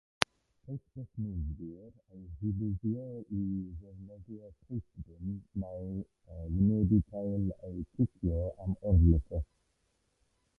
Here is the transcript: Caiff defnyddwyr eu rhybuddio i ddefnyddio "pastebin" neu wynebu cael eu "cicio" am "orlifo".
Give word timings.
Caiff 0.63 0.83
defnyddwyr 0.99 1.89
eu 2.13 2.21
rhybuddio 2.37 3.03
i 3.39 3.41
ddefnyddio 3.81 4.49
"pastebin" 4.63 5.29
neu 5.65 5.91
wynebu 6.55 6.97
cael 7.13 7.45
eu 7.69 7.77
"cicio" 7.93 8.39
am 8.67 8.71
"orlifo". 8.95 9.39